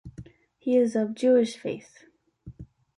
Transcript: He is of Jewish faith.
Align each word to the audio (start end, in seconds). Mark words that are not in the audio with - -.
He 0.57 0.77
is 0.77 0.95
of 0.95 1.13
Jewish 1.13 1.55
faith. 1.57 2.05